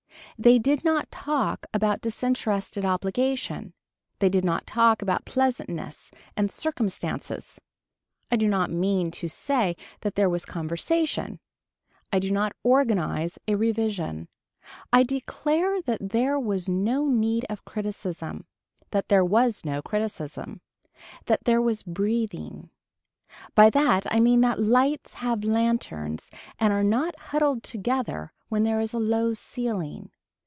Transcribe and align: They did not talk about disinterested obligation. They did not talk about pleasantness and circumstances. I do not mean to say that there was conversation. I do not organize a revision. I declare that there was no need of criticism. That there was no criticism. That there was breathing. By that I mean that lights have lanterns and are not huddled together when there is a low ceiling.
They 0.39 0.57
did 0.57 0.83
not 0.83 1.11
talk 1.11 1.67
about 1.71 2.01
disinterested 2.01 2.83
obligation. 2.83 3.73
They 4.17 4.27
did 4.29 4.43
not 4.43 4.65
talk 4.65 5.03
about 5.03 5.23
pleasantness 5.23 6.09
and 6.35 6.49
circumstances. 6.49 7.61
I 8.31 8.37
do 8.37 8.47
not 8.47 8.71
mean 8.71 9.11
to 9.11 9.27
say 9.27 9.75
that 9.99 10.15
there 10.15 10.29
was 10.31 10.45
conversation. 10.45 11.39
I 12.11 12.17
do 12.17 12.31
not 12.31 12.53
organize 12.63 13.37
a 13.47 13.53
revision. 13.53 14.29
I 14.91 15.03
declare 15.03 15.79
that 15.83 16.09
there 16.09 16.39
was 16.39 16.67
no 16.67 17.07
need 17.07 17.45
of 17.47 17.63
criticism. 17.63 18.47
That 18.89 19.09
there 19.09 19.25
was 19.25 19.63
no 19.63 19.83
criticism. 19.83 20.61
That 21.27 21.43
there 21.43 21.61
was 21.61 21.83
breathing. 21.83 22.71
By 23.53 23.69
that 23.69 24.11
I 24.11 24.19
mean 24.19 24.41
that 24.41 24.59
lights 24.59 25.15
have 25.15 25.43
lanterns 25.43 26.31
and 26.57 26.73
are 26.73 26.83
not 26.85 27.15
huddled 27.19 27.61
together 27.61 28.33
when 28.49 28.63
there 28.63 28.81
is 28.81 28.93
a 28.93 28.97
low 28.97 29.35
ceiling. 29.35 30.09